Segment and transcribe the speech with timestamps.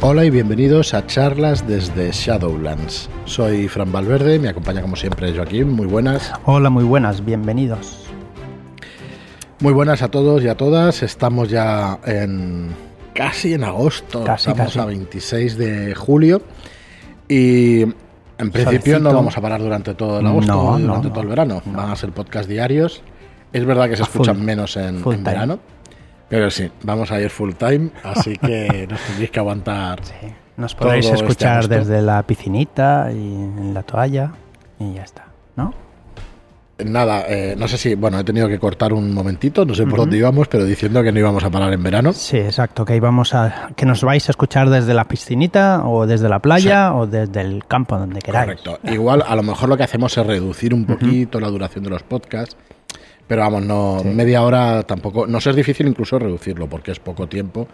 [0.00, 3.10] Hola y bienvenidos a charlas desde Shadowlands.
[3.24, 6.32] Soy Fran Valverde, me acompaña como siempre Joaquín, muy buenas.
[6.44, 8.04] Hola, muy buenas, bienvenidos.
[9.60, 12.68] Muy buenas a todos y a todas, estamos ya en
[13.12, 14.78] casi en agosto, Casi, estamos casi.
[14.78, 16.42] a 26 de julio
[17.28, 21.08] y en principio no vamos a parar durante todo el agosto No, y no, durante
[21.08, 21.12] no.
[21.12, 21.76] todo el verano, No.
[21.78, 23.02] van a ser podcast diarios.
[23.52, 24.22] Es verdad que se A full.
[24.22, 25.58] escuchan menos en, time.
[26.28, 30.04] Pero sí, vamos a ir full time, así que nos tendréis que aguantar.
[30.04, 34.32] Sí, Nos podréis Todo este escuchar desde la piscinita y en la toalla
[34.78, 35.74] y ya está, ¿no?
[36.84, 39.98] Nada, eh, no sé si, bueno, he tenido que cortar un momentito, no sé por
[39.98, 42.12] dónde íbamos, pero diciendo que no íbamos a parar en verano.
[42.12, 46.28] Sí, exacto, que íbamos a que nos vais a escuchar desde la piscinita o desde
[46.28, 48.60] la playa o desde el campo donde queráis.
[48.62, 48.78] Correcto.
[48.84, 52.04] Igual, a lo mejor lo que hacemos es reducir un poquito la duración de los
[52.04, 52.56] podcasts,
[53.28, 54.08] pero vamos, no, Sí.
[54.08, 57.68] media hora tampoco, nos es difícil incluso reducirlo porque es poco tiempo.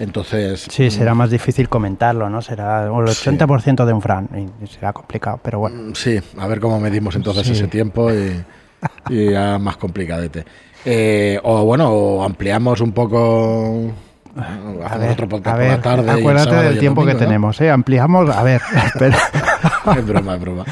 [0.00, 2.42] Entonces, Sí, será más difícil comentarlo, ¿no?
[2.42, 3.28] Será el Sí.
[3.30, 4.28] 80% de un Fran
[4.62, 5.90] y será complicado, pero bueno.
[5.90, 7.52] mm, sí, a ver cómo medimos entonces Sí.
[7.52, 8.42] ese tiempo y,
[9.08, 10.44] y ya más complicadete.
[10.84, 13.90] Eh, o bueno, o ampliamos un poco.
[14.36, 14.40] A
[14.86, 16.10] hacemos ver, otro podcast a por la tarde.
[16.12, 17.18] acuérdate del el tiempo que ¿no?
[17.18, 17.70] tenemos, ¿eh?
[17.70, 18.60] Ampliamos, a ver,
[19.96, 20.64] es broma, es broma.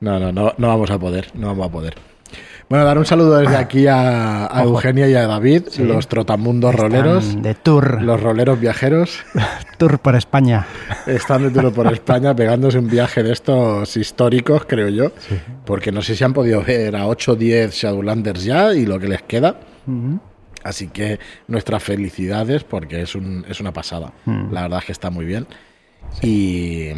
[0.00, 1.94] No, no, no, no vamos a poder, no vamos a poder.
[2.68, 4.48] Bueno, dar un saludo desde aquí a.
[4.62, 5.82] Eugenia y a David, Sí.
[5.82, 9.18] los trotamundos roleros, de tour, los roleros viajeros.
[9.78, 10.66] tour por España.
[11.06, 15.12] Están de tiro por España pegándose un viaje de estos históricos, creo yo.
[15.66, 18.98] Porque no sé si han podido ver a 8 o 10 Shadowlanders ya y lo
[18.98, 19.56] que les queda.
[20.64, 21.18] Así que
[21.48, 24.12] nuestras felicidades porque es, un, es una pasada.
[24.24, 24.52] Mm.
[24.52, 25.46] La verdad es que está muy bien.
[26.22, 26.90] Y,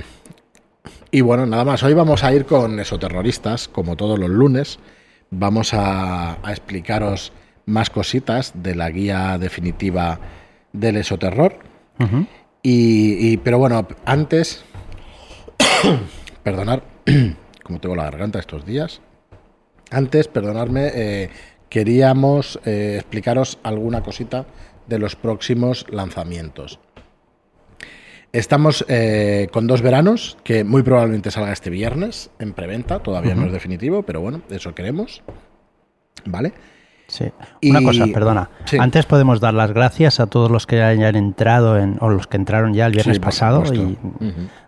[1.10, 1.82] y bueno, nada más.
[1.82, 4.78] Hoy vamos a ir con esoterroristas, como todos los lunes.
[5.30, 7.32] Vamos a, a explicaros
[7.66, 10.18] más cositas de la guía definitiva
[10.72, 11.58] del esoterror.
[12.62, 14.64] Y- pero bueno, antes,
[16.42, 16.82] perdonar,
[17.62, 19.00] como tengo la garganta estos días,
[19.90, 21.30] antes, perdonadme, eh,
[21.68, 24.46] queríamos eh, explicaros alguna cosita
[24.86, 26.78] de los próximos lanzamientos.
[28.34, 33.46] Estamos eh, con dos veranos, que muy probablemente salga este viernes en preventa, todavía no
[33.46, 35.22] es definitivo, pero bueno, eso queremos.
[36.24, 36.52] ¿Vale?
[37.06, 37.26] Sí.
[37.60, 38.50] Y- Una cosa, perdona.
[38.64, 38.76] Sí.
[38.80, 42.36] Antes podemos dar las gracias a todos los que hayan entrado en, o los que
[42.36, 43.96] entraron ya el viernes Sí, pasado y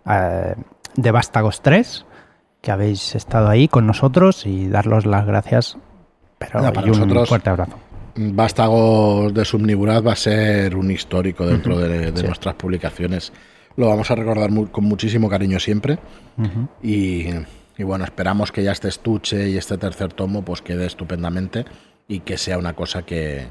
[0.05, 2.07] de Vástagos 3,
[2.61, 5.77] que habéis estado ahí con nosotros y darlos las gracias.
[6.39, 7.79] Pero para y un fuerte abrazo.
[8.15, 13.33] Vástagos de Subnigurat va a ser un histórico dentro de, nuestras publicaciones.
[13.77, 15.99] Lo vamos a recordar con muchísimo cariño siempre.
[16.83, 17.27] Y,
[17.79, 21.65] y bueno, esperamos que ya este estuche y este tercer tomo pues quede estupendamente
[22.09, 23.49] y que sea una cosa que,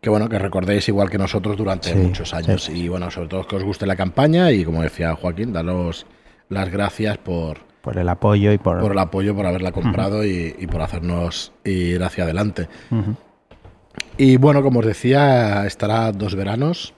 [0.00, 2.64] que bueno, que recordéis igual que nosotros durante Sí, muchos años.
[2.64, 2.72] sí.
[2.84, 6.04] Y bueno, sobre todo que os guste la campaña y como decía Joaquín, daros
[6.50, 8.80] las gracias por, Por el apoyo y por...
[8.80, 12.68] por el apoyo, por haberla comprado y, y por hacernos ir hacia adelante.
[14.18, 16.92] Y bueno, como os decía, estará dos veranos.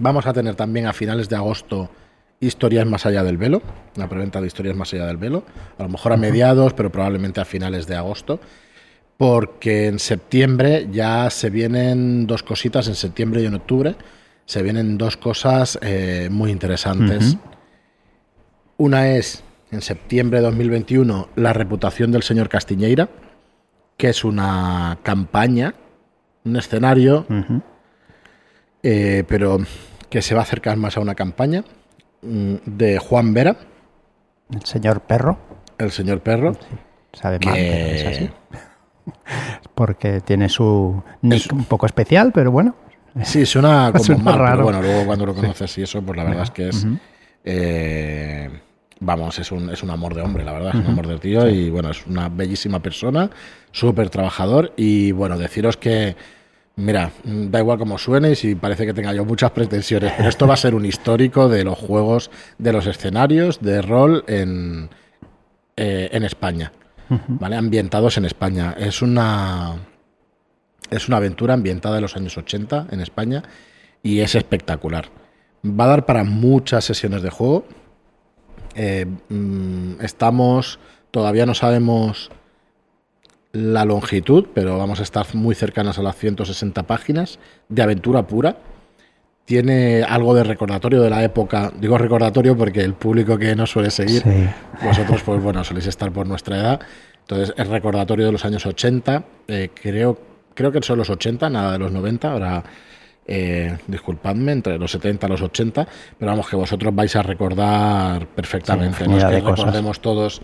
[0.00, 1.90] Vamos a tener también a finales de agosto
[2.40, 3.62] historias más allá del velo,
[3.96, 5.44] la preventa de historias más allá del velo.
[5.78, 8.40] A lo mejor a mediados, pero probablemente a finales de agosto.
[9.18, 13.94] Porque en septiembre ya se vienen dos cositas, en septiembre y en octubre
[14.50, 17.36] se vienen dos cosas eh, muy interesantes.
[18.78, 23.10] Una es, en septiembre de 2021, la reputación del señor Castiñeira,
[23.96, 25.74] que es una campaña,
[26.44, 27.26] un escenario,
[28.82, 29.58] eh, pero
[30.10, 31.64] que se va a acercar más a una campaña
[32.22, 33.56] mm, de Juan Vera,
[34.52, 35.38] El señor perro.
[35.78, 36.56] el señor perro,
[37.12, 38.30] Sabe mal, que pero es así.
[39.74, 42.74] Porque tiene su nick un poco especial, pero bueno.
[43.22, 44.62] sí suena como Suena mal, pero raro.
[44.64, 46.86] bueno, luego cuando lo conoces y eso, pues la verdad es que es,
[47.44, 48.50] eh,
[49.00, 51.48] vamos, es un, es un amor de hombre, la verdad, es un amor de tío
[51.48, 53.30] y bueno, es una bellísima persona,
[53.72, 56.16] súper trabajador y bueno, deciros que,
[56.76, 60.46] mira, da igual como suene y si parece que tenga yo muchas pretensiones, pero esto
[60.46, 64.90] va a ser un histórico de los juegos, de los escenarios de rol en,
[65.76, 66.72] eh, en España,
[67.28, 67.56] ¿vale?
[67.56, 68.74] Ambientados en España.
[68.78, 69.76] Es una,
[70.90, 73.42] es una aventura ambientada en los años 80 en España
[74.02, 75.06] y es espectacular.
[75.64, 77.64] Va a dar para muchas sesiones de juego.
[78.74, 80.78] Eh, mm, estamos,
[81.10, 82.30] todavía no sabemos
[83.52, 87.38] la longitud, pero vamos a estar muy cercanas a las 160 páginas
[87.68, 88.56] de aventura pura.
[89.44, 93.90] Tiene algo de recordatorio de la época, digo recordatorio porque el público que nos suele
[93.90, 94.48] seguir, Sí.
[94.84, 96.80] vosotros pues bueno, soléis estar por nuestra edad,
[97.22, 100.16] entonces es recordatorio de los años 80, eh, creo,
[100.54, 102.62] creo que son los 80, nada de los 90, ahora
[103.26, 105.86] eh, disculpadme, entre los 70 y los 80,
[106.18, 109.04] pero vamos, que vosotros vais a recordar perfectamente.
[109.04, 109.58] Sí, no es que cosas.
[109.60, 110.42] recordemos todos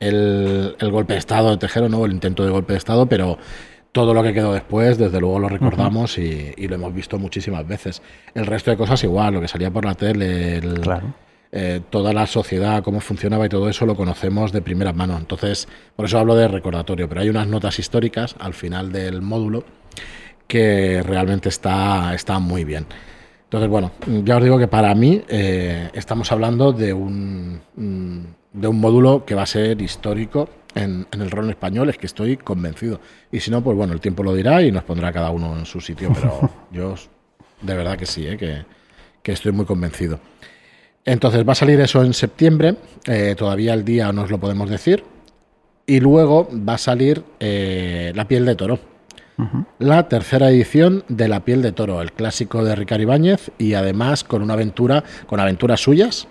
[0.00, 2.04] el, el golpe de Estado de Tejero, ¿no?
[2.04, 3.38] el intento de golpe de Estado, pero
[3.92, 7.66] todo lo que quedó después, desde luego lo recordamos y, y lo hemos visto muchísimas
[7.66, 8.02] veces.
[8.34, 11.14] El resto de cosas igual, lo que salía por la tele, el, Claro.
[11.50, 15.16] eh, toda la sociedad, cómo funcionaba y todo eso lo conocemos de primera mano.
[15.16, 15.66] Entonces,
[15.96, 19.64] por eso hablo de recordatorio, pero hay unas notas históricas al final del módulo
[20.48, 22.86] que realmente está, está muy bien.
[23.44, 23.92] Entonces, bueno,
[24.24, 28.18] ya os digo que para mí eh, estamos hablando de un, mm,
[28.54, 32.06] de un módulo que va a ser histórico en, en el rol español, es que
[32.06, 33.00] estoy convencido.
[33.30, 35.66] Y si no, pues bueno, el tiempo lo dirá y nos pondrá cada uno en
[35.66, 36.94] su sitio, pero yo
[37.62, 38.64] de verdad que sí, eh, que,
[39.22, 40.18] que estoy muy convencido.
[41.04, 44.68] Entonces va a salir eso en septiembre, eh, todavía el día no os lo podemos
[44.68, 45.04] decir,
[45.86, 48.78] y luego va a salir La piel de toro,
[49.78, 54.24] la tercera edición de La piel de toro, el clásico de Ricardo Ibáñez, y además
[54.24, 56.26] con una aventura, con aventuras suyas,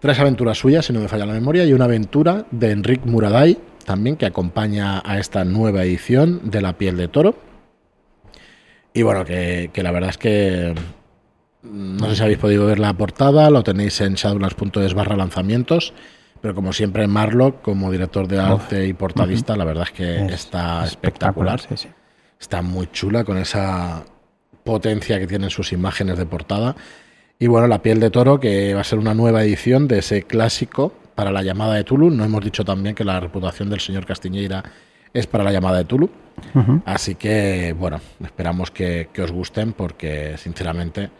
[0.00, 3.58] tres aventuras suyas, si no me falla la memoria, y una aventura de Enric Muraday,
[3.84, 7.36] también que acompaña a esta nueva edición de La piel de toro.
[8.94, 10.74] Y bueno, que, que la verdad es que
[11.62, 15.94] mm, no sé si habéis podido ver la portada, lo tenéis en shadowlands.es barra lanzamientos,
[16.40, 20.32] pero como siempre Marlock, como director de arte y portadista, la verdad es que Es
[20.32, 21.60] está espectacular.
[21.60, 21.88] sí, sí.
[22.42, 24.04] Está muy chula con esa
[24.64, 26.74] potencia que tienen sus imágenes de portada.
[27.38, 30.24] Y bueno, La piel de toro, que va a ser una nueva edición de ese
[30.24, 32.10] clásico para la llamada de Tulu.
[32.10, 34.64] No hemos dicho también que la reputación del señor Castiñeira
[35.14, 36.10] es para la llamada de Tulu.
[36.84, 41.10] Así que, bueno, esperamos que, que os gusten porque, sinceramente,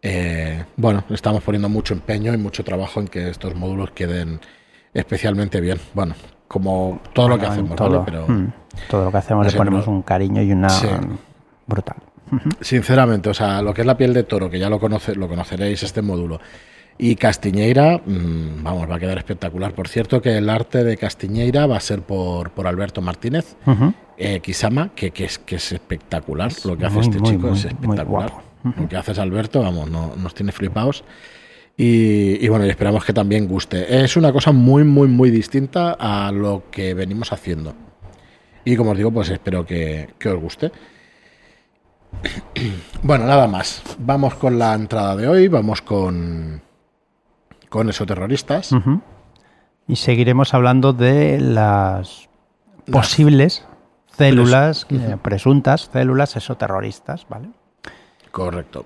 [0.00, 4.40] eh, bueno, estamos poniendo mucho empeño y mucho trabajo en que estos módulos queden
[4.94, 5.78] especialmente bien.
[5.92, 6.14] Bueno,
[6.48, 8.00] como todo lo que hacemos, ¿vale?
[8.06, 8.52] Pero mm,
[8.88, 10.86] todo lo que hacemos no le ponemos no- un cariño y una Sí.
[11.66, 11.96] brutal.
[12.60, 15.26] sinceramente, o sea, lo que es la piel de toro, que ya lo, conoce, lo
[15.28, 16.40] conoceréis este módulo,
[16.96, 19.72] y Castiñeira, mm, vamos, va a quedar espectacular.
[19.72, 23.56] Por cierto, que el arte de Castiñeira va a ser por, por Alberto Martínez.
[23.66, 23.92] Ujú.
[24.22, 26.52] eh, Kisama, que, que es, que es espectacular.
[26.66, 28.06] Lo que hace muy, este muy, chico muy, es espectacular.
[28.30, 28.42] guapo.
[28.78, 31.02] Lo que haces Alberto, vamos, no, nos tiene flipados.
[31.76, 34.04] Y, y bueno, y esperamos que también guste.
[34.04, 37.72] Es una cosa muy, muy, muy distinta a lo que venimos haciendo.
[38.64, 40.72] Y como os digo, pues espero que, que os guste.
[43.02, 43.82] Bueno, nada más.
[43.98, 46.60] Vamos con la entrada de hoy, vamos con,
[47.70, 48.72] con esoterroristas.
[48.72, 49.00] Ujú.
[49.88, 52.28] Y seguiremos hablando de las
[52.92, 53.64] posibles
[54.12, 57.48] células, eh, presuntas células exoterroristas, ¿vale?
[58.30, 58.84] Correcto.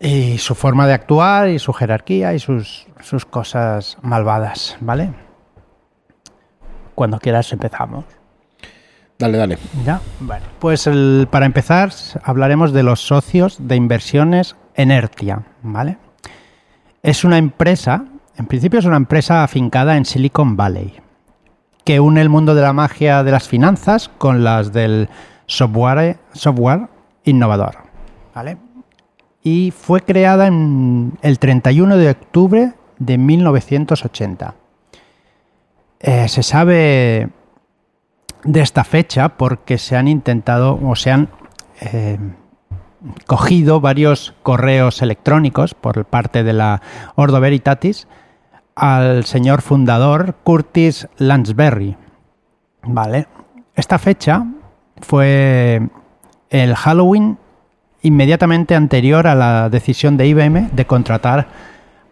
[0.00, 5.12] Y su forma de actuar y su jerarquía y sus, sus cosas malvadas, ¿vale?
[6.94, 8.04] Cuando quieras empezamos.
[9.18, 9.58] Dale, dale.
[9.84, 10.00] Ya.
[10.60, 10.88] Pues
[11.30, 11.90] para empezar
[12.22, 15.98] hablaremos de los socios de inversiones Enertia, ¿vale?
[17.02, 18.04] Es una empresa,
[18.36, 21.00] en principio es una empresa afincada en Silicon Valley,
[21.84, 25.08] que une el mundo de la magia de las finanzas con las del
[25.46, 26.88] software, software
[27.24, 27.74] innovador,
[28.36, 28.56] ¿vale?
[29.42, 34.54] Y fue creada en el 31 de octubre de 1980.
[35.98, 37.30] Eh, se sabe
[38.44, 41.28] de esta fecha porque se han intentado o se han
[41.80, 42.18] eh,
[43.26, 46.82] cogido varios correos electrónicos por parte de la
[47.14, 48.08] Ordo Veritatis
[48.74, 51.96] al señor fundador Curtis Lansbury.
[52.82, 53.26] Vale.
[53.74, 54.46] Esta fecha
[55.00, 55.88] fue
[56.50, 57.38] el Halloween
[58.02, 61.48] inmediatamente anterior a la decisión de IBM de contratar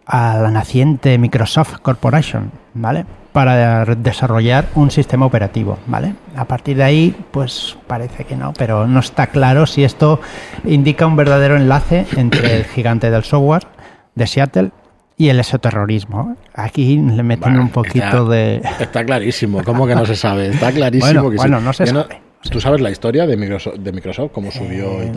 [0.07, 3.05] a la naciente Microsoft Corporation, ¿vale?
[3.33, 6.13] Para desarrollar un sistema operativo, ¿vale?
[6.35, 10.19] A partir de ahí, pues parece que no, pero no está claro si esto
[10.65, 13.67] indica un verdadero enlace entre el gigante del software
[14.15, 14.71] de Seattle
[15.17, 16.35] y el exoterrorismo.
[16.53, 18.61] Aquí le meten Bueno, un poquito está- de...
[18.79, 20.47] Está clarísimo, ¿cómo que no se sabe?
[20.49, 21.65] Está clarísimo Bueno, que bueno, sí.
[21.65, 22.21] no se sabe.
[22.51, 25.11] ¿Tú sabes la historia de Microsoft, de Microsoft cómo subió y Eh,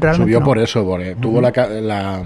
[0.00, 0.14] tal?
[0.16, 0.44] Subió no.
[0.46, 2.22] por eso, porque tuvo la, ca- la,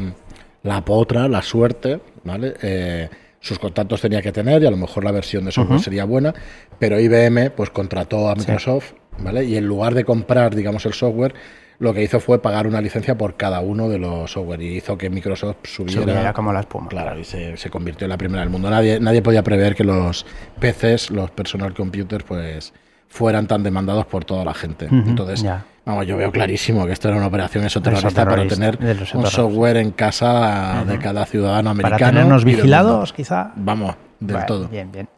[0.63, 2.55] la potra, la suerte, ¿vale?
[2.63, 3.09] Eh,
[3.41, 6.35] sus contactos tenía que tener y a lo mejor la versión de software sería buena,
[6.79, 9.45] pero IBM pues contrató a Microsoft, ¿vale?
[9.45, 11.35] Y en lugar de comprar, digamos, el software,
[11.79, 14.99] lo que hizo fue pagar una licencia por cada uno de los software y hizo
[14.99, 16.89] que Microsoft subiera, Subiera como la espuma.
[16.89, 18.69] Claro, y se, se convirtió en la primera del mundo.
[18.69, 20.27] Nadie, nadie podía prever que los
[20.61, 22.75] PCs, los personal computers, pues
[23.09, 24.89] fueran tan demandados por toda la gente.
[24.91, 25.43] Entonces.
[25.85, 28.79] Vamos, yo veo clarísimo que esto era una operación esoterrorista para tener
[29.15, 32.11] un software en casa de cada ciudadano Para americano.
[32.13, 33.53] tenernos y del vigilados, quizá.
[33.57, 34.69] Vamos, del todo.
[34.69, 35.09] Bien, bien.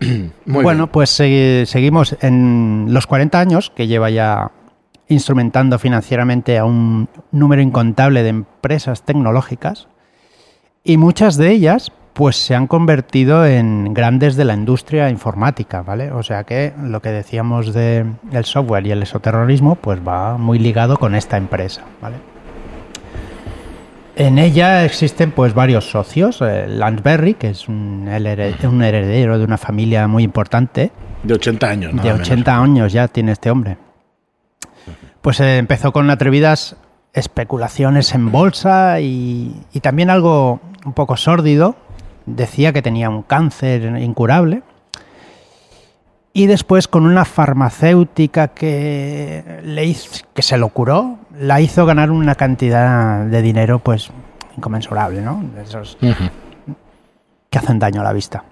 [0.46, 0.92] Muy bueno, bien.
[0.92, 4.50] pues segui- seguimos en los 40 años que lleva ya
[5.08, 9.88] instrumentando financieramente a un número incontable de empresas tecnológicas
[10.84, 16.12] y muchas de ellas pues se han convertido en grandes de la industria informática, ¿vale?
[16.12, 20.58] O sea que lo que decíamos de el software y el esoterrorismo pues va muy
[20.58, 22.16] ligado con esta empresa, ¿vale?
[24.16, 26.42] En ella existen pues varios socios.
[26.42, 30.90] Eh, Lansberry, que es un, un, heredero de una familia muy importante.
[31.22, 33.78] De 80 años, De 80 años ya tiene este hombre.
[35.22, 36.76] Pues eh, empezó con atrevidas
[37.14, 41.76] especulaciones en bolsa y, y también algo un poco sórdido.
[42.26, 44.62] Decía que tenía un cáncer incurable
[46.32, 52.10] y después con una farmacéutica que, le hizo, que se lo curó, la hizo ganar
[52.10, 54.10] una cantidad de dinero pues
[54.56, 55.42] inconmensurable, ¿no?
[55.60, 55.98] esos
[57.50, 58.44] que hacen daño a la vista.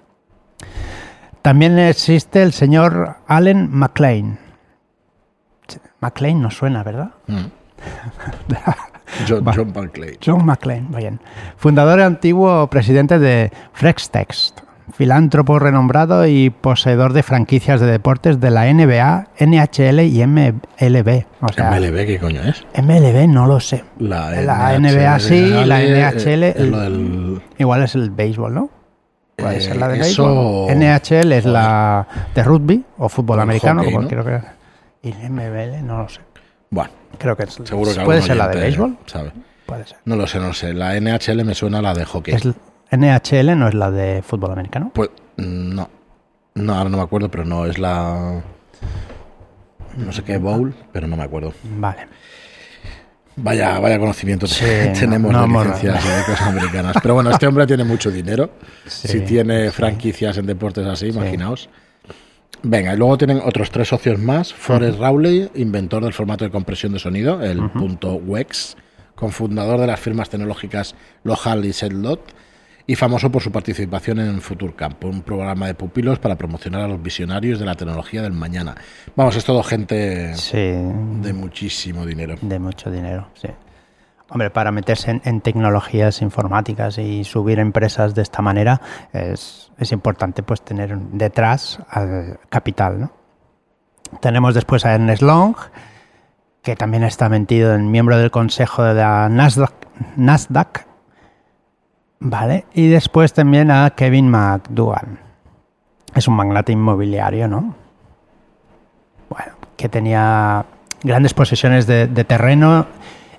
[1.41, 4.39] También existe el señor Allen McLean.
[6.01, 7.11] McLean no suena, ¿verdad?
[7.27, 7.45] Mm.
[9.27, 10.17] John, John McLean.
[10.23, 11.19] John McLean, bien.
[11.57, 14.61] Fundador y antiguo presidente de Frextext
[14.93, 21.25] filántropo renombrado y poseedor de franquicias de deportes de la NBA, NHL y MLB.
[21.41, 22.65] O sea, ¿MLB qué coño es?
[22.75, 23.83] MLB no lo sé.
[23.97, 27.41] La, NBA sí, la NHL...
[27.57, 28.69] Igual es el béisbol, ¿no?
[29.35, 30.75] Puede ser la de béisbol.
[30.75, 34.43] NHL es la de rugby o fútbol americano, como quiero creer.
[35.01, 36.19] Y MLB no lo sé.
[36.69, 38.97] Bueno, creo que es, seguro que puede ser la de béisbol.
[39.05, 39.31] ¿sabe?
[39.65, 39.97] Puede ser.
[40.05, 40.73] No lo sé, no lo sé.
[40.73, 42.35] La NHL me suena a la de hockey.
[42.91, 44.91] NHL no es la de fútbol americano.
[44.93, 45.89] Pues no.
[46.55, 48.41] No, ahora no me acuerdo, pero no es la.
[49.97, 51.53] No sé qué bowl, pero no me acuerdo.
[51.77, 52.07] Vale.
[53.41, 54.47] Vaya, vaya conocimiento
[54.99, 56.95] tenemos de licencias de cosas americanas.
[57.01, 58.51] Pero bueno, este hombre tiene mucho dinero.
[58.85, 61.69] si tiene franquicias en deportes así, imaginaos.
[62.63, 64.53] Venga, y luego tienen otros tres socios más.
[64.53, 68.75] Forrest Rowley, inventor del formato de compresión de sonido, el punto WEX,
[69.15, 72.33] cofundador de las firmas tecnológicas Lohal y Setlot
[72.85, 77.01] y famoso por su participación en Futurcamp, un programa de pupilos para promocionar a los
[77.01, 78.75] visionarios de la tecnología del mañana.
[79.15, 82.35] Vamos, es todo gente de muchísimo dinero.
[82.41, 83.49] De mucho dinero, sí.
[84.29, 88.79] Hombre, para meterse en, tecnologías informáticas y subir empresas de esta manera
[89.11, 93.11] es, es importante pues tener detrás al capital, ¿no?
[94.21, 95.55] Tenemos después a Ernest Long,
[96.61, 99.73] que también está metido en miembro del consejo de la Nasdaq,
[100.15, 100.89] Nasdaq
[102.19, 105.19] Vale, y después también a Kevin McDougall.
[106.13, 107.75] Es un magnate inmobiliario, ¿no?
[109.29, 110.65] Bueno, que tenía
[111.01, 112.87] grandes posesiones de, terreno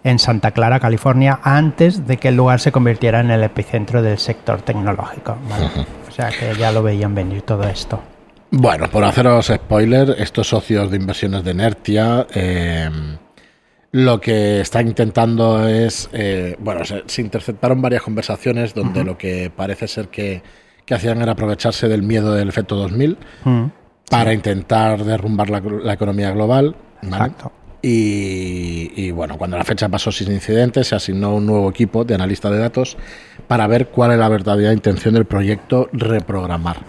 [0.05, 4.19] en Santa Clara, California, antes de que el lugar se convirtiera en el epicentro del
[4.19, 5.37] sector tecnológico.
[6.09, 8.01] O sea que ya lo veían venir todo esto.
[8.51, 12.91] Bueno, por haceros spoiler, estos socios de inversiones de Nertia eh,
[13.93, 19.89] lo que está intentando es, eh, bueno, se, interceptaron varias conversaciones donde lo que parece
[19.89, 20.43] ser que,
[20.91, 23.17] hacían era aprovecharse del miedo del efecto 2000
[24.11, 26.75] para intentar derrumbar la, economía global.
[27.01, 27.53] Exacto.
[27.83, 32.53] Y, bueno, cuando la fecha pasó sin incidentes, se asignó un nuevo equipo de analistas
[32.53, 32.97] de datos
[33.49, 36.85] para ver cuál es la verdadera intención del proyecto reprogramar.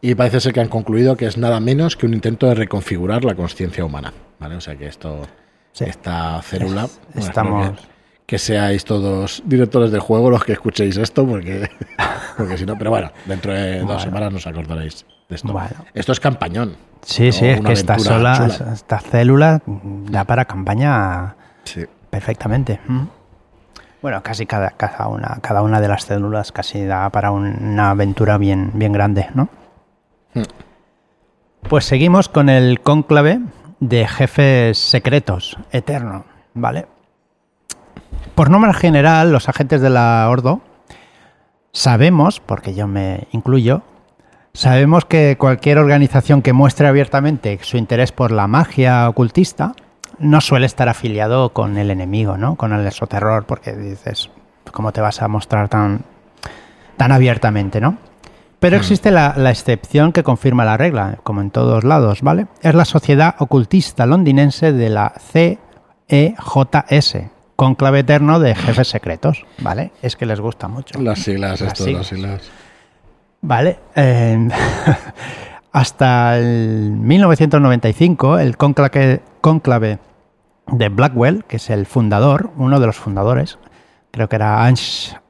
[0.00, 3.24] Y parece ser que han concluido que es nada menos que un intento de reconfigurar
[3.24, 4.12] la conciencia humana.
[4.38, 4.56] ¿vale?
[4.56, 5.22] O sea que esto
[5.80, 6.88] esta célula.
[7.14, 7.72] estamos...
[8.26, 11.68] Que, seáis todos directores de juego los que escuchéis esto, porque,
[12.36, 15.54] porque si no, pero bueno, dentro de dos semanas nos acordaréis de esto.
[15.92, 16.76] Esto es campañón.
[17.02, 21.36] Sí, sí, es que esta, sola, esta célula da para campaña
[22.10, 22.80] perfectamente.
[22.86, 23.02] Mm.
[24.00, 28.38] Bueno, casi cada, cada, una, cada una de las células casi da para una aventura
[28.38, 29.48] bien, bien grande, ¿no?
[30.34, 30.42] Mm.
[31.68, 33.40] Pues seguimos con el cónclave
[33.80, 36.86] de jefes secretos, eterno, ¿vale?
[38.34, 40.60] Por norma general, los agentes de la Ordo
[41.72, 43.82] sabemos, porque yo me incluyo,
[44.52, 49.74] sabemos que cualquier organización que muestre abiertamente su interés por la magia ocultista
[50.18, 52.56] no suele estar afiliado con el enemigo, ¿no?
[52.56, 54.30] Con el esoterror, porque dices,
[54.72, 56.04] ¿cómo te vas a mostrar tan,
[56.96, 57.98] tan abiertamente, ¿no?
[58.58, 58.80] Pero hmm.
[58.80, 62.46] existe la, excepción que confirma la regla, como en todos lados, ¿vale?
[62.62, 65.12] Es la Sociedad Ocultista Londinense de la
[66.08, 69.92] CEJS, conclave eterno de jefes secretos, ¿vale?
[70.02, 71.00] Es que les gusta mucho.
[71.00, 72.50] Las siglas, esto, las siglas.
[73.40, 73.78] Vale.
[73.94, 74.48] Eh,
[75.72, 79.98] hasta el 1995, el conclave, conclave
[80.68, 83.58] de Blackwell, que es el fundador, uno de los fundadores,
[84.10, 84.64] creo que era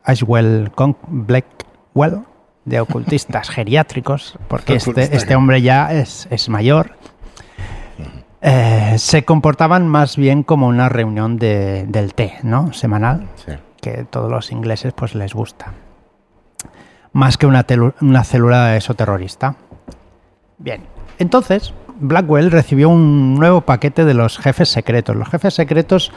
[0.05, 0.71] Ashwell
[1.09, 2.23] Blackwell,
[2.65, 6.97] de ocultistas geriátricos, porque este, este hombre ya es, mayor.
[8.47, 12.73] Eh, se comportaban más bien como una reunión de- del té, ¿no?
[12.75, 13.53] Semanal, Sí.
[13.81, 15.73] que todos los ingleses pues les gusta.
[17.13, 17.65] Más que una,
[18.03, 19.55] una célula de eso terrorista.
[20.59, 20.83] Bien,
[21.19, 25.17] entonces Blackwell recibió un nuevo paquete de los jefes secretos.
[25.17, 26.13] Los jefes secretos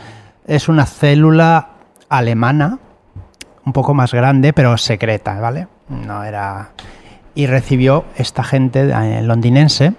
[0.48, 1.70] es una célula
[2.10, 2.80] alemana,
[3.66, 5.68] un poco más grande, pero secreta, ¿vale?
[5.88, 6.72] No era...
[7.36, 9.94] Y recibió esta gente eh, londinense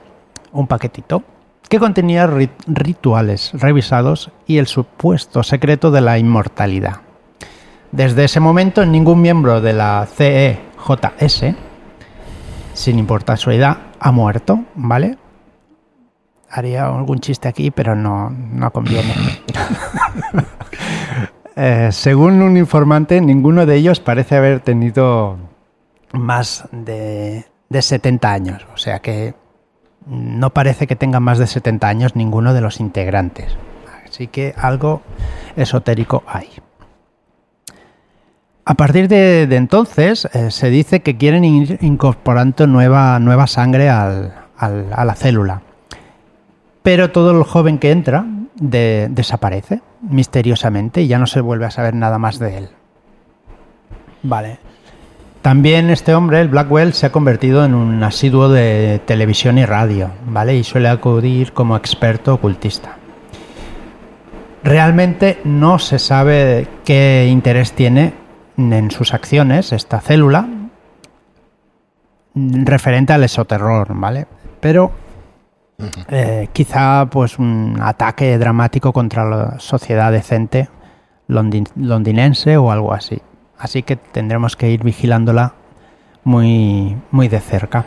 [0.52, 1.22] un paquetito
[1.68, 7.02] que contenía rit- rituales revisados y el supuesto secreto de la inmortalidad.
[7.92, 11.54] Desde ese momento, ningún miembro de la CEJS,
[12.74, 15.16] sin importar su edad, ha muerto, ¿vale?
[16.50, 19.14] Haría algún chiste aquí, pero no, no conviene.
[21.60, 25.36] Eh, según un informante, ninguno de ellos parece haber tenido
[26.12, 28.66] más de, de 70 años.
[28.72, 29.34] O sea que
[30.08, 33.56] no parece que tengan más de 70 años ninguno de los integrantes.
[34.08, 35.02] Así que algo
[35.56, 36.48] esotérico hay.
[38.64, 44.32] A partir de, entonces eh, se dice que quieren ir incorporando nueva, nueva sangre al-
[44.58, 45.62] a la célula.
[46.82, 48.24] Pero todo el joven que entra
[48.56, 52.68] de- desaparece misteriosamente y ya no se vuelve a saber nada más de él.
[54.22, 54.58] Vale.
[55.48, 60.10] También este hombre, el Blackwell, se ha convertido en un asiduo de televisión y radio,
[60.26, 60.54] ¿vale?
[60.54, 62.98] Y suele acudir como experto ocultista.
[64.62, 68.12] Realmente no se sabe qué interés tiene
[68.58, 70.46] en sus acciones esta célula
[72.34, 74.26] referente al esoterror, ¿vale?
[74.60, 74.92] Pero
[76.10, 80.68] eh, quizá pues un ataque dramático contra la sociedad decente
[81.26, 83.22] londi- londinense o algo así.
[83.58, 85.54] Así que tendremos que ir vigilándola
[86.24, 87.86] muy, muy de cerca.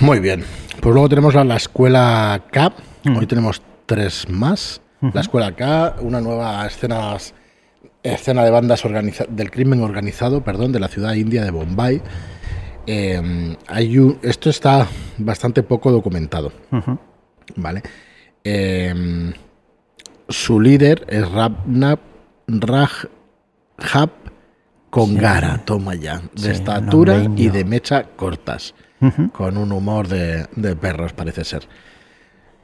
[0.00, 0.44] Muy bien.
[0.80, 2.72] Pues luego tenemos a la escuela K.
[3.04, 3.16] Mm.
[3.16, 4.80] Hoy tenemos tres más.
[5.12, 7.14] La escuela K, una nueva escena,
[8.02, 12.00] escena de bandas organiza- del crimen organizado, perdón, de la ciudad india de Bombay.
[12.86, 14.86] Eh, hay un- esto está
[15.18, 16.52] bastante poco documentado.
[17.56, 17.82] ¿vale?
[18.44, 19.32] Eh,
[20.28, 21.98] su líder es Rabnab
[23.78, 24.10] Rajab
[24.90, 28.74] Kongara, toma ya, de estatura y de mecha cortas
[29.32, 31.68] con un humor de, de perros, parece ser.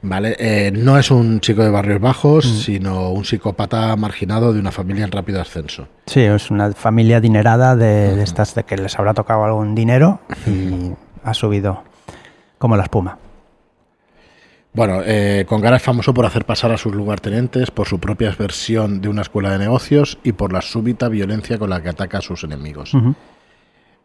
[0.03, 2.57] Vale, eh, no es un chico de barrios bajos, Mm.
[2.57, 5.87] sino un psicópata marginado de una familia en rápido ascenso.
[6.07, 10.21] Sí, es una familia adinerada de, de estas de que les habrá tocado algún dinero
[10.47, 10.91] y
[11.23, 11.83] ha subido
[12.57, 13.19] como la espuma.
[14.73, 19.01] Bueno, eh, Congara es famoso por hacer pasar a sus lugartenientes, por su propia versión
[19.01, 22.21] de una escuela de negocios y por la súbita violencia con la que ataca a
[22.21, 22.93] sus enemigos.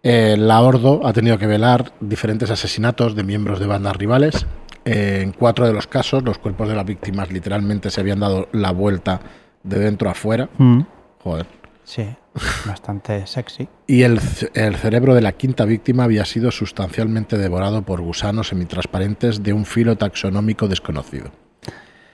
[0.02, 4.46] Eh, la Ordo ha tenido que velar diferentes asesinatos de miembros de bandas rivales.
[4.84, 8.48] Eh, en cuatro de los casos, los cuerpos de las víctimas literalmente se habían dado
[8.52, 9.20] la vuelta
[9.62, 10.48] de dentro a afuera.
[11.22, 11.46] Joder.
[11.84, 12.08] Sí,
[12.66, 13.68] bastante sexy.
[13.86, 14.20] Y el,
[14.54, 19.64] el cerebro de la quinta víctima había sido sustancialmente devorado por gusanos semitransparentes de un
[19.64, 21.30] filo taxonómico desconocido.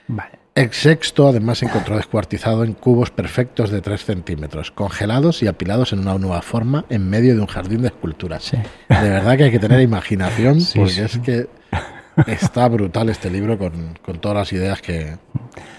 [0.07, 0.39] Vale.
[0.55, 5.93] El sexto además se encontró descuartizado en cubos perfectos de 3 centímetros, congelados y apilados
[5.93, 8.43] en una nueva forma en medio de un jardín de esculturas.
[8.43, 8.57] Sí.
[8.89, 11.01] De verdad que hay que tener imaginación Sí, porque sí.
[11.01, 11.47] es que
[12.27, 15.17] está brutal este libro con, con todas las ideas que,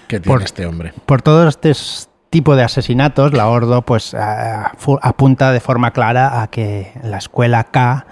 [0.09, 0.91] que tiene Por- este hombre.
[1.05, 6.47] Por todo este s- tipo de asesinatos, la Ordo pues apunta de forma clara a
[6.47, 8.05] que la escuela K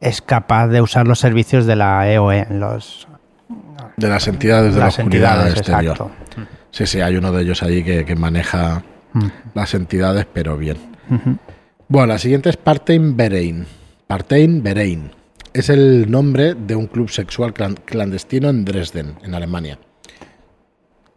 [0.00, 3.06] es capaz de usar los servicios de la EOE, los,
[3.96, 5.92] De las entidades de las la oscuridad entidades, exterior.
[5.96, 6.10] exacto.
[6.72, 8.82] Sí, sí, hay uno de ellos ahí que, que maneja
[9.54, 10.78] las entidades, pero bien.
[11.86, 13.64] Bueno, la siguiente es Partein Verein.
[14.08, 15.12] Partein Verein
[15.52, 19.78] es el nombre de un club sexual clan- clandestino en Dresden, en Alemania.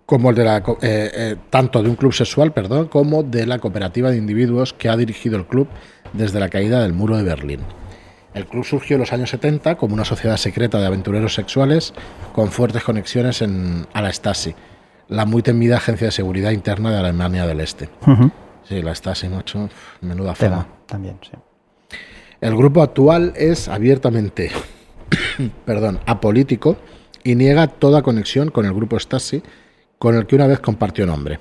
[0.05, 3.59] Como el de la, eh, eh, tanto de un club sexual, perdón, como de la
[3.59, 5.67] cooperativa de individuos que ha dirigido el club
[6.13, 7.61] desde la caída del muro de Berlín.
[8.35, 11.93] El club surgió en los años 70 como una sociedad secreta de aventureros sexuales
[12.33, 14.53] con fuertes conexiones en, a la Stasi,
[15.07, 17.89] la muy temida agencia de seguridad interna de Alemania del Este.
[18.63, 19.69] Sí, la Stasi, macho,
[20.01, 20.67] menuda fama.
[20.85, 21.31] también, sí.
[22.41, 24.51] El grupo actual es abiertamente
[25.65, 26.77] perdón, apolítico
[27.23, 29.41] y niega toda conexión con el grupo Stasi,
[29.99, 31.39] con el que una vez compartió nombre.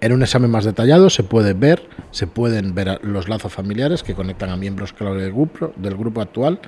[0.00, 4.14] En un examen más detallado se puede ver, se pueden ver los lazos familiares que
[4.14, 6.60] conectan a miembros clave del grupo, actual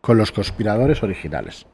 [0.00, 1.66] con los conspiradores originales.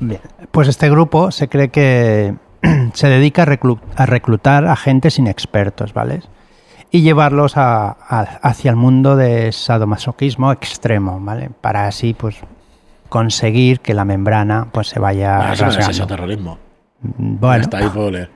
[0.00, 2.34] Bien, pues este grupo se cree que
[2.94, 6.20] se dedica a, reclu- a reclutar agentes inexpertos, ¿vale?
[6.90, 11.50] y llevarlos a- a- hacia el mundo de sadomasoquismo extremo, ¿vale?
[11.60, 12.36] Para así, pues,
[13.08, 16.58] conseguir que la membrana pues se vaya Ah, eso no es terrorismo.
[17.00, 18.30] Bueno, ahí puedo leer.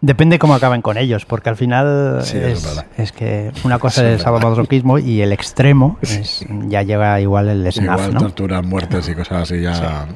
[0.00, 4.14] depende cómo acaben con ellos, porque al final Sí, es es, que una cosa es
[4.14, 8.20] el sadomasoquismo y el extremo es- ya llega igual el SNAF, Igual ¿no?
[8.20, 10.06] torturas, muertes y cosas así ya,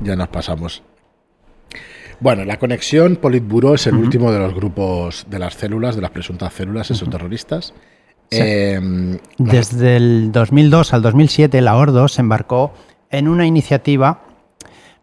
[0.00, 0.82] ya nos pasamos.
[2.20, 6.12] Bueno, la conexión Politburo es el último de los grupos de las células, de las
[6.12, 7.74] presuntas células exoterroristas.
[8.30, 8.38] Sí.
[8.40, 12.72] Eh, Desde el 2002 al 2007, la ORDO se embarcó
[13.12, 14.18] en una iniciativa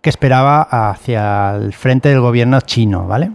[0.01, 3.31] que esperaba hacia el frente del gobierno chino, ¿vale?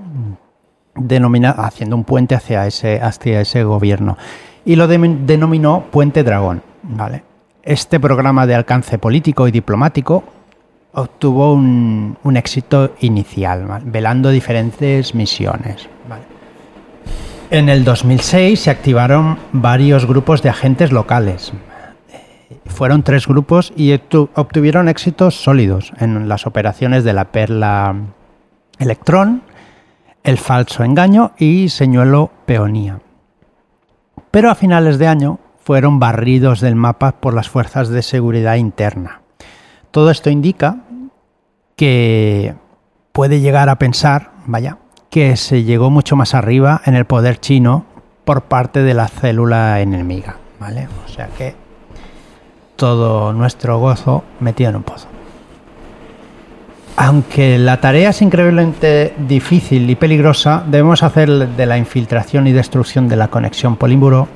[0.95, 4.17] Denomina, haciendo un puente hacia ese, hacia ese gobierno.
[4.65, 7.23] Y lo de- denominó Puente Dragón, ¿vale?
[7.63, 10.23] Este programa de alcance político y diplomático
[10.93, 15.89] obtuvo un, un éxito inicial, velando diferentes misiones.
[17.51, 21.53] En el 2006 se activaron varios grupos de agentes locales.
[22.67, 27.95] Fueron tres grupos y obtu- obtuvieron éxitos sólidos en las operaciones de la perla
[28.79, 29.43] Electrón,
[30.23, 33.01] el falso engaño y señuelo peonía.
[34.31, 39.21] Pero a finales de año fueron barridos del mapa por las fuerzas de seguridad interna.
[39.91, 40.79] Todo esto indica
[41.77, 42.55] que
[43.13, 44.79] puede llegar a pensar, vaya,
[45.11, 47.85] que se llegó mucho más arriba en el poder chino
[48.25, 50.89] por parte de la célula enemiga, ¿vale?
[51.05, 51.55] O sea que
[52.77, 55.09] todo nuestro gozo metido en un pozo.
[56.97, 63.09] Aunque la tarea es increíblemente difícil y peligrosa, debemos hacer de la infiltración y destrucción
[63.09, 64.29] de la conexión Polímburo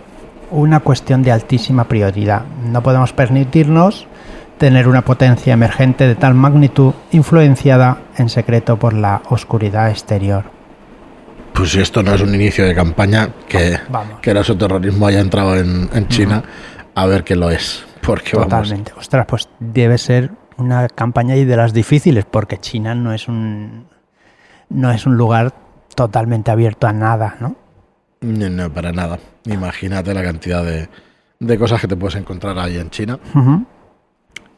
[0.51, 2.43] una cuestión de altísima prioridad.
[2.65, 4.07] No podemos permitirnos
[4.59, 10.45] tener una potencia emergente de tal magnitud influenciada en secreto por la oscuridad exterior.
[11.53, 14.21] pues si esto no es un inicio de campaña, que, Vamos.
[14.21, 16.43] que el exoterrorismo haya entrado en, en China,
[16.95, 17.85] a ver qué lo es.
[18.09, 18.93] Porque vamos, Totalmente.
[18.99, 23.87] Ostras, pues debe ser una campaña y de las difíciles, porque China no es un
[24.71, 25.53] no es un lugar
[25.95, 27.55] totalmente abierto a nada, ¿no?
[28.21, 29.19] no, no, para nada.
[29.45, 30.89] Imagínate la cantidad de,
[31.39, 33.19] de cosas que te puedes encontrar ahí en China.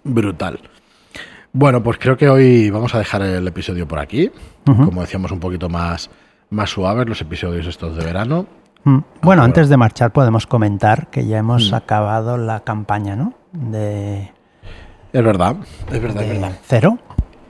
[0.04, 0.58] Brutal.
[1.52, 4.30] Bueno, pues creo que hoy vamos a dejar el episodio por aquí.
[4.64, 6.10] Como decíamos, un poquito más,
[6.50, 8.46] más suaves los episodios estos de verano.
[8.84, 8.90] Mm.
[8.90, 9.42] Bueno, bueno.
[9.42, 11.74] antes de marchar podemos comentar que ya hemos Mm.
[11.74, 13.34] acabado la campaña, ¿no?
[13.52, 14.30] De,
[15.12, 15.56] Es verdad,
[15.90, 16.52] es verdad, es verdad.
[16.66, 16.98] cero.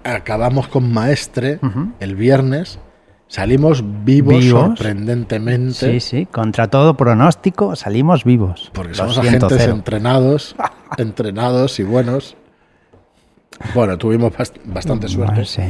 [0.04, 1.58] Acabamos con Maestre
[2.00, 2.78] el viernes.
[3.28, 4.60] Salimos vivos, Vivos.
[4.78, 5.72] sorprendentemente.
[5.72, 8.70] Sí, sí, contra todo pronóstico salimos vivos.
[8.74, 9.72] Porque Lo somos agentes cero.
[9.74, 10.56] entrenados,
[10.98, 12.36] entrenados y buenos.
[13.74, 15.32] Bueno, tuvimos bast- bastante suerte.
[15.34, 15.62] Bueno, sí.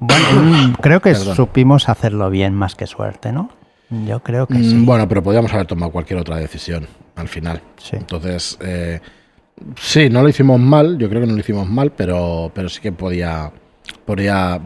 [0.00, 1.36] Bueno, mm, creo que Perdón.
[1.36, 3.50] supimos hacerlo bien más que suerte, ¿no?
[3.90, 4.82] Yo creo que Mm, sí.
[4.84, 7.60] Bueno, pero podíamos haber tomado cualquier otra decisión al final.
[7.76, 7.96] Sí.
[7.96, 9.00] Entonces, eh,
[9.76, 12.80] sí, no lo hicimos mal, yo creo que no lo hicimos mal, pero, pero sí
[12.80, 13.50] que podía,
[14.04, 14.60] podía,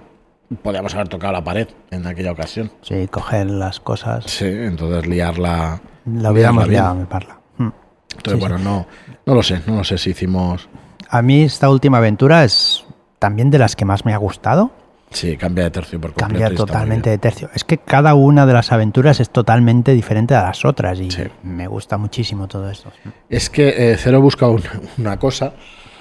[0.62, 2.70] podíamos haber tocado la pared en aquella ocasión.
[2.83, 4.24] Sí, coger las cosas.
[4.26, 5.80] Sí, entonces liarla.
[6.07, 7.38] Lo hubiéramos liado, me parla.
[7.59, 7.68] Mm.
[8.16, 8.87] Entonces, Sí, bueno, no,
[9.26, 10.68] no lo sé, no lo sé si hicimos.
[11.09, 12.85] A mí esta última aventura es
[13.18, 14.72] también de las que más me ha gustado.
[15.14, 16.42] Sí, cambia de tercio por completo.
[16.44, 17.48] Cambia totalmente de tercio.
[17.55, 21.22] Es que cada una de las aventuras es totalmente diferente a las otras y Sí.
[21.44, 22.92] me gusta muchísimo todo esto.
[23.29, 24.62] Es que eh, Cero busca un-
[24.98, 25.53] una cosa,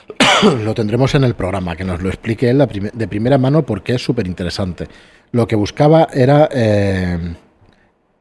[0.66, 3.94] lo tendremos en el programa, que nos lo explique él prim- de primera mano porque
[3.96, 4.88] es súper interesante.
[5.32, 7.36] Lo que buscaba era eh,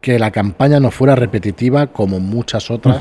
[0.01, 2.99] que la campaña no fuera repetitiva como muchas otras,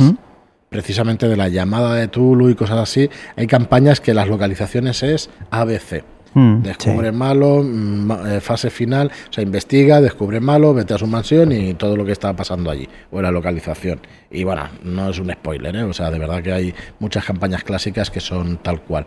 [0.69, 3.09] precisamente de la llamada de Tulu y cosas así.
[3.35, 6.03] Hay campañas que las localizaciones es ABC.
[6.33, 7.15] Mm, Descubre sí.
[7.15, 11.73] malo, mm, eh, fase final, o sea, investiga, descubre malo, vete a su mansión y
[11.73, 13.99] todo lo que está pasando allí, o en la localización.
[14.29, 15.83] Y bueno, no es un spoiler, ¿eh?
[15.83, 19.05] o sea, de verdad que hay muchas campañas clásicas que son tal cual.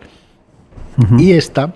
[1.17, 1.73] Y esta,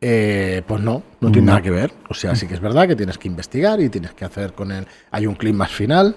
[0.00, 1.52] eh, pues no, no tiene No.
[1.52, 1.92] nada que ver.
[2.08, 4.72] O sea, sí que es verdad que tienes que investigar y tienes que hacer con
[4.72, 4.86] él.
[5.10, 6.16] Hay un clima final,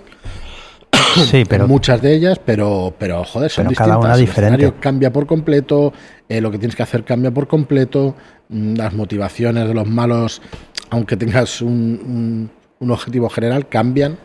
[1.31, 3.87] Sí, pero muchas de ellas, pero, pero joder, son Pero distintas.
[3.87, 4.55] cada una El diferente.
[4.55, 5.93] escenario cambia por completo,
[6.29, 8.15] eh, lo que tienes que hacer cambia por completo,
[8.49, 10.41] mm, las motivaciones de los malos,
[10.89, 14.17] aunque tengas un, un- un objetivo general, cambian.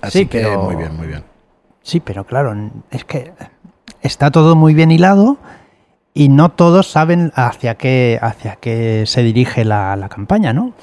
[0.00, 1.24] Así Sí, que pero- muy bien, muy bien.
[1.82, 2.54] Sí, pero claro,
[2.90, 3.32] es que
[4.02, 5.38] está todo muy bien hilado
[6.14, 10.74] y no todos saben hacia qué, hacia qué se dirige la, la campaña, ¿no?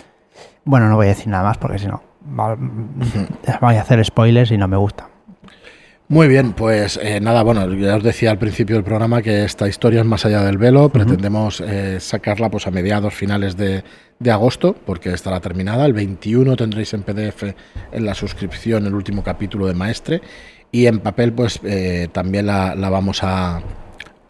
[0.66, 2.02] Bueno, no voy a decir nada más porque si no
[3.62, 5.10] voy a hacer spoilers y no me gusta.
[6.08, 9.68] Muy bien, pues eh, nada, bueno, ya os decía al principio del programa que esta
[9.68, 10.90] historia es más allá del velo.
[10.90, 13.84] Pretendemos eh, sacarla pues a mediados finales de,
[14.30, 15.84] agosto, porque estará terminada.
[15.84, 17.56] El 21 tendréis en PDF
[17.92, 20.22] en la suscripción el último capítulo de Maestre.
[20.72, 23.64] Y en papel, pues eh, también la, vamos a,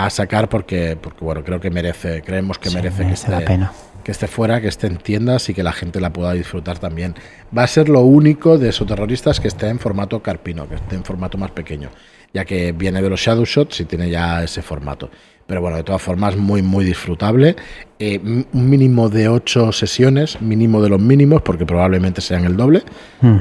[0.10, 3.72] sacar porque, porque, bueno, creo que merece, creemos que merece, que esté, la pena
[4.06, 7.16] que esté fuera, que esté en tiendas y que la gente la pueda disfrutar también.
[7.58, 10.96] Va a ser lo único de esos terroristas que esté en formato carpino, que esté
[10.96, 11.90] en formato más pequeño,
[12.32, 15.10] ya que viene de los Shadow Shots y tiene ya ese formato.
[15.48, 17.56] Pero bueno, de todas formas, muy, muy disfrutable.
[17.98, 22.84] Eh, un mínimo de 8 sesiones, mínimo de los mínimos, porque probablemente sean el doble,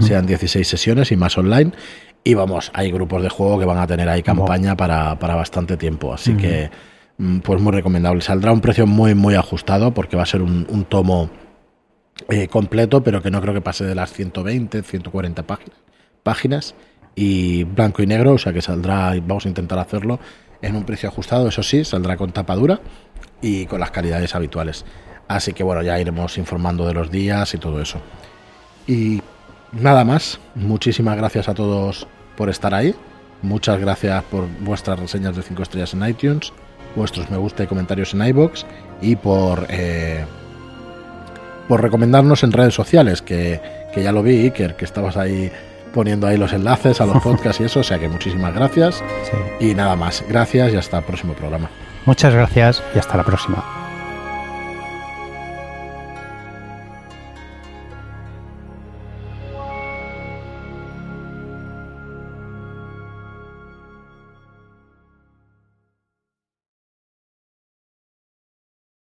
[0.01, 1.73] sean 16 sesiones y más online.
[2.25, 5.77] Y vamos, hay grupos de juego que van a tener ahí campaña para, para bastante
[5.77, 6.15] tiempo.
[6.15, 6.71] Así que
[7.17, 8.21] pues muy recomendable.
[8.21, 11.31] Saldrá a un precio muy, muy ajustado porque va a ser un, tomo
[12.29, 15.79] eh, completo, pero que no creo que pase de las 120, 140 páginas,
[16.23, 16.75] páginas
[17.15, 20.19] y blanco y negro, o sea que saldrá, vamos a intentar hacerlo
[20.61, 22.81] en un precio ajustado, eso sí, saldrá con tapadura
[23.41, 24.85] y con las calidades habituales.
[25.29, 28.01] Así que bueno, ya iremos informando de los días y todo eso.
[28.87, 29.23] Y
[29.73, 32.95] nada más, muchísimas gracias a todos por estar ahí.
[33.43, 36.53] Muchas gracias por vuestras reseñas de 5 estrellas en iTunes
[36.97, 38.67] vuestros me gusta y comentarios en iBox
[39.01, 40.25] y por, eh,
[41.69, 43.61] por recomendarnos en redes sociales, que,
[43.97, 45.51] ya lo vi, Iker, que estabas ahí
[45.93, 49.03] poniendo ahí los enlaces a los podcasts y eso, o sea que muchísimas gracias.
[49.61, 51.71] Y nada más, gracias y hasta el próximo programa.
[52.07, 53.84] Muchas gracias y hasta la próxima.